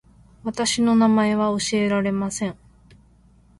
[0.43, 2.57] 私の名前は教えられません